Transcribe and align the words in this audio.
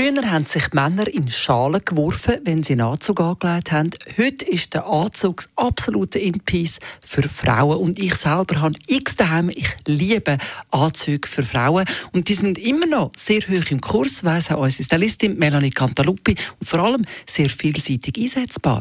Früher 0.00 0.30
haben 0.30 0.46
sich 0.46 0.72
Männer 0.72 1.06
in 1.08 1.28
Schalen 1.28 1.82
geworfen, 1.84 2.36
wenn 2.44 2.62
sie 2.62 2.72
einen 2.72 2.86
Anzug 2.86 3.20
angelegt 3.20 3.70
haben. 3.70 3.90
Heute 4.16 4.46
ist 4.46 4.72
der 4.72 4.86
Anzug 4.86 5.42
das 5.42 5.50
absolute 5.56 6.18
In-Piece 6.18 6.78
für 7.06 7.28
Frauen. 7.28 7.76
Und 7.76 7.98
ich 7.98 8.14
selber 8.14 8.62
habe 8.62 8.72
x 8.86 9.16
daheim. 9.16 9.50
Ich 9.50 9.76
liebe 9.86 10.38
Anzüge 10.70 11.28
für 11.28 11.42
Frauen. 11.42 11.84
Und 12.12 12.30
die 12.30 12.32
sind 12.32 12.56
immer 12.56 12.86
noch 12.86 13.10
sehr 13.14 13.42
hoch 13.42 13.70
im 13.70 13.82
Kurs, 13.82 14.24
weiss 14.24 14.50
auch 14.50 14.62
unsere 14.62 14.84
Stylistin 14.84 15.38
Melanie 15.38 15.68
Cantaluppi. 15.68 16.34
Und 16.58 16.66
vor 16.66 16.78
allem 16.78 17.04
sehr 17.26 17.50
vielseitig 17.50 18.16
einsetzbar. 18.16 18.80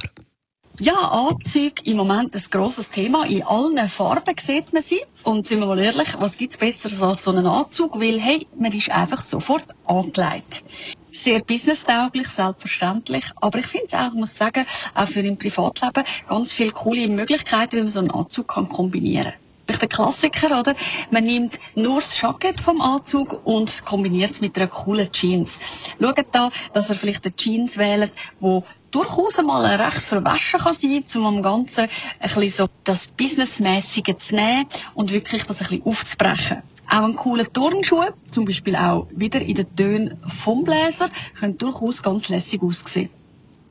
Ja, 0.82 0.94
Anzüge 0.94 1.82
im 1.84 1.98
Moment 1.98 2.34
ein 2.34 2.44
grosses 2.50 2.90
Thema. 2.90 3.26
In 3.26 3.44
allen 3.44 3.90
Farben 3.90 4.34
sieht 4.42 4.72
man 4.72 4.82
sie. 4.82 5.02
Und 5.24 5.46
sind 5.46 5.60
wir 5.60 5.68
mal 5.68 5.78
ehrlich, 5.78 6.08
was 6.20 6.38
gibt's 6.38 6.56
Besseres 6.56 7.02
als 7.02 7.26
so 7.26 7.32
einen 7.32 7.48
Anzug? 7.48 8.00
Weil, 8.00 8.18
hey, 8.18 8.48
man 8.58 8.72
ist 8.72 8.90
einfach 8.90 9.22
sofort 9.22 9.66
angelegt. 9.86 10.64
Sehr 11.12 11.42
businesstauglich, 11.42 12.30
selbstverständlich. 12.30 13.26
Aber 13.42 13.60
ich 13.60 13.68
finde 13.68 13.88
es 13.88 13.94
auch, 13.94 14.14
muss 14.14 14.38
sagen, 14.38 14.66
auch 14.96 15.10
für 15.10 15.20
im 15.20 15.38
Privatleben 15.38 16.06
ganz 16.30 16.54
viele 16.54 16.72
coole 16.72 17.10
Möglichkeiten, 17.10 17.76
wie 17.76 17.82
man 17.82 17.92
so 17.92 18.00
einen 18.00 18.12
Anzug 18.12 18.48
kann 18.48 18.70
kombinieren 18.70 19.34
kann 19.34 19.80
der 19.82 19.88
Klassiker, 19.88 20.60
oder? 20.60 20.76
Man 21.12 21.26
nimmt 21.26 21.60
nur 21.76 22.00
das 22.00 22.20
Jackett 22.20 22.60
vom 22.60 22.82
Anzug 22.82 23.46
und 23.46 23.86
kombiniert 23.86 24.32
es 24.32 24.42
mit 24.42 24.58
einer 24.58 24.68
coolen 24.68 25.12
Jeans. 25.12 25.60
Schaut 26.02 26.26
da, 26.32 26.50
dass 26.74 26.90
er 26.90 26.96
vielleicht 26.96 27.26
eine 27.26 27.36
Jeans 27.36 27.78
wählt, 27.78 28.12
wo 28.40 28.64
durchaus 28.92 29.40
einmal 29.40 29.66
recht 29.66 30.02
verwaschen 30.02 30.60
kann 30.60 30.74
sein, 30.74 31.04
um 31.16 31.26
am 31.26 31.42
Ganzen 31.42 31.82
ein 31.82 31.90
bisschen 32.20 32.50
so 32.50 32.68
das 32.84 33.08
Businessmäßige 33.08 34.18
zu 34.18 34.36
nehmen 34.36 34.66
und 34.94 35.12
wirklich 35.12 35.44
das 35.46 35.62
ein 35.62 35.68
bisschen 35.68 35.86
aufzubrechen. 35.86 36.64
Auch 36.90 37.04
ein 37.04 37.16
cooler 37.16 37.46
Turnschuh, 37.46 38.06
zum 38.30 38.46
Beispiel 38.46 38.76
auch 38.76 39.08
wieder 39.12 39.42
in 39.42 39.56
den 39.56 39.76
Tönen 39.76 40.18
vom 40.26 40.64
Bläser, 40.64 41.10
können 41.40 41.58
durchaus 41.58 42.02
ganz 42.02 42.30
lässig 42.30 42.64
aussehen. 42.64 43.10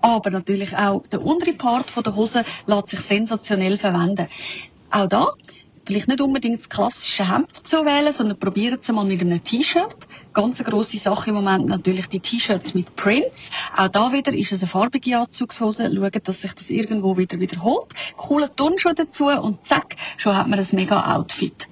Aber 0.01 0.31
natürlich 0.31 0.77
auch 0.77 1.05
der 1.09 1.25
untere 1.25 1.53
Part 1.55 1.87
der 1.97 2.15
Hose 2.15 2.45
lässt 2.67 2.89
sich 2.89 3.01
sensationell 3.01 3.77
verwenden. 3.77 4.29
Auch 4.91 5.09
da 5.09 5.33
vielleicht 5.89 6.09
nicht 6.09 6.21
unbedingt 6.21 6.59
das 6.59 6.69
klassische 6.69 7.33
Hemd 7.33 7.67
zu 7.67 7.85
wählen, 7.85 8.13
sondern 8.13 8.39
probieren 8.39 8.79
Sie 8.81 8.93
mal 8.93 9.05
mit 9.05 9.23
einem 9.23 9.43
T-Shirt. 9.43 10.08
Ganz 10.39 10.61
eine 10.61 10.71
grosse 10.71 10.99
Sache 10.99 11.31
im 11.31 11.35
Moment 11.35 11.67
natürlich 11.67 12.07
die 12.07 12.21
T-Shirts 12.21 12.73
mit 12.75 12.95
Prints. 12.95 13.51
Auch 13.77 13.89
da 13.89 14.13
wieder 14.13 14.33
ist 14.33 14.53
es 14.53 14.61
eine 14.63 14.69
farbige 14.69 15.19
Anzugshose. 15.19 15.91
Schauen, 15.93 16.13
dass 16.23 16.43
sich 16.43 16.55
das 16.55 16.71
irgendwo 16.71 17.17
wieder 17.17 17.41
wiederholt. 17.41 17.89
Cooler 18.17 18.55
Turnschuh 18.55 18.93
dazu 18.95 19.27
und 19.27 19.67
zack, 19.67 19.97
schon 20.17 20.37
hat 20.37 20.47
man 20.47 20.61
ein 20.61 20.67
mega 20.75 21.17
Outfit. 21.17 21.67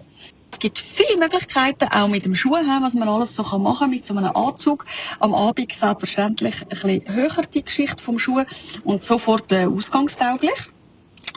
Es 0.50 0.58
gibt 0.58 0.80
viele 0.80 1.16
Möglichkeiten, 1.16 1.86
auch 1.92 2.08
mit 2.08 2.24
dem 2.24 2.34
Schuh, 2.34 2.54
was 2.54 2.94
man 2.94 3.08
alles 3.08 3.36
so 3.36 3.44
machen 3.56 3.78
kann 3.78 3.90
mit 3.90 4.04
so 4.04 4.16
einem 4.16 4.34
Anzug. 4.34 4.84
Am 5.20 5.32
Abend 5.32 5.72
selbstverständlich 5.72 6.62
ein 6.62 6.68
bisschen 6.68 7.02
höher 7.06 7.42
die 7.54 7.62
Geschichte 7.62 8.02
vom 8.02 8.18
Schuh 8.18 8.42
und 8.82 9.04
sofort 9.04 9.52
äh, 9.52 9.66
ausgangstauglich. 9.66 10.72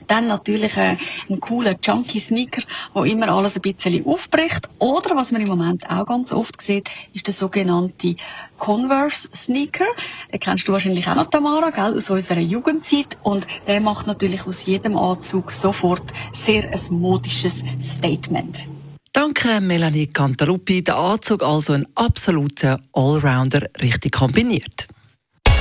Dann 0.08 0.28
natürlich 0.28 0.78
äh, 0.78 0.98
ein 1.30 1.40
cooler 1.40 1.76
Junkie 1.82 2.20
Sneaker, 2.20 2.62
wo 2.94 3.04
immer 3.04 3.30
alles 3.30 3.56
ein 3.56 3.62
bisschen 3.62 4.06
aufbricht. 4.06 4.70
Oder 4.80 5.16
was 5.16 5.32
man 5.32 5.42
im 5.42 5.48
Moment 5.48 5.90
auch 5.90 6.06
ganz 6.06 6.32
oft 6.32 6.62
sieht, 6.62 6.90
ist 7.14 7.28
der 7.28 7.34
sogenannte 7.34 8.16
Converse 8.58 9.30
Sneaker. 9.34 9.86
Den 10.32 10.40
kennst 10.40 10.68
du 10.68 10.74
wahrscheinlich 10.74 11.08
auch 11.08 11.16
noch, 11.16 11.30
Tamara, 11.30 11.70
gell, 11.70 11.96
aus 11.98 12.10
unserer 12.10 12.40
Jugendzeit. 12.40 13.18
Und 13.24 13.48
der 13.68 13.82
macht 13.82 14.08
natürlich 14.08 14.46
aus 14.46 14.66
jedem 14.66 14.98
Anzug 14.98 15.52
sofort 15.52 16.04
sehr 16.32 16.66
ein 16.66 17.00
modisches 17.00 17.64
Statement. 17.82 18.68
Danke, 19.12 19.60
Melanie 19.60 20.08
Cantaruppi. 20.08 20.84
Der 20.84 20.98
Anzug 20.98 21.44
also 21.44 21.74
ein 21.74 21.86
absoluter 21.96 22.80
Allrounder, 22.94 23.68
richtig 23.82 24.14
kombiniert. 24.14 24.88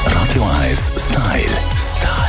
Radio 0.04 0.44
1 0.44 0.92
Style. 0.96 1.58
Style. 1.76 2.28